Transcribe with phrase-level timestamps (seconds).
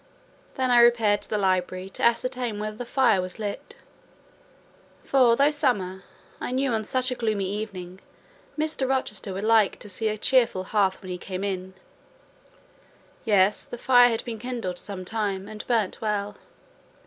[0.55, 3.75] Then I repaired to the library to ascertain whether the fire was lit,
[5.03, 6.03] for, though summer,
[6.39, 8.01] I knew on such a gloomy evening
[8.57, 8.89] Mr.
[8.89, 11.75] Rochester would like to see a cheerful hearth when he came in:
[13.25, 16.35] yes, the fire had been kindled some time, and burnt well.